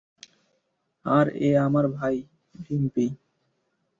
[1.05, 2.15] আর এ আমার ভাই,
[2.59, 3.05] ডিম্পি।